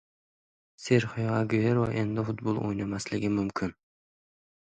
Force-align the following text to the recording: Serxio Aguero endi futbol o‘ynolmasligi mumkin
Serxio 0.85 1.27
Aguero 1.41 1.83
endi 2.05 2.25
futbol 2.31 2.59
o‘ynolmasligi 2.71 3.31
mumkin 3.37 3.77